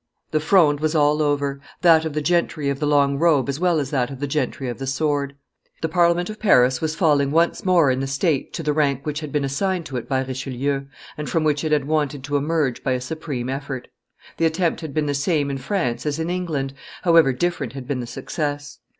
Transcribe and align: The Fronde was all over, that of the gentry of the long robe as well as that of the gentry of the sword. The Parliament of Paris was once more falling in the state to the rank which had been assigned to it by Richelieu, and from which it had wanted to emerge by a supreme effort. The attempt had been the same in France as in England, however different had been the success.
The 0.31 0.39
Fronde 0.39 0.79
was 0.79 0.95
all 0.95 1.21
over, 1.21 1.61
that 1.83 2.05
of 2.05 2.13
the 2.13 2.23
gentry 2.23 2.69
of 2.69 2.79
the 2.79 2.87
long 2.87 3.19
robe 3.19 3.47
as 3.47 3.59
well 3.59 3.79
as 3.79 3.91
that 3.91 4.09
of 4.09 4.19
the 4.19 4.25
gentry 4.25 4.67
of 4.67 4.79
the 4.79 4.87
sword. 4.87 5.35
The 5.83 5.89
Parliament 5.89 6.27
of 6.27 6.39
Paris 6.39 6.81
was 6.81 6.93
once 6.99 7.63
more 7.63 7.83
falling 7.85 7.97
in 7.97 7.99
the 7.99 8.07
state 8.07 8.51
to 8.53 8.63
the 8.63 8.73
rank 8.73 9.05
which 9.05 9.19
had 9.19 9.31
been 9.31 9.45
assigned 9.45 9.85
to 9.85 9.97
it 9.97 10.09
by 10.09 10.23
Richelieu, 10.23 10.85
and 11.19 11.29
from 11.29 11.43
which 11.43 11.63
it 11.63 11.71
had 11.71 11.85
wanted 11.85 12.23
to 12.23 12.35
emerge 12.35 12.83
by 12.83 12.93
a 12.93 12.99
supreme 12.99 13.47
effort. 13.47 13.89
The 14.37 14.47
attempt 14.47 14.81
had 14.81 14.95
been 14.95 15.05
the 15.05 15.13
same 15.13 15.51
in 15.51 15.59
France 15.59 16.07
as 16.07 16.17
in 16.17 16.31
England, 16.31 16.73
however 17.03 17.31
different 17.31 17.73
had 17.73 17.87
been 17.87 17.99
the 17.99 18.07
success. 18.07 18.79